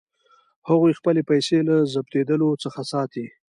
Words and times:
هغوی 0.69 0.97
خپلې 0.99 1.21
پیسې 1.29 1.57
له 1.67 1.75
ضبظېدلو 1.93 2.49
څخه 2.63 2.81
ساتي. 2.91 3.25